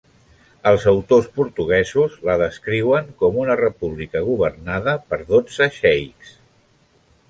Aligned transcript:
Els 0.69 0.87
autors 0.91 1.27
portuguesos 1.35 2.17
la 2.29 2.39
descriuen 2.43 3.13
com 3.21 3.39
una 3.45 3.61
república 3.63 4.27
governada 4.33 4.99
per 5.13 5.25
dotze 5.33 5.73
xeics. 5.81 6.39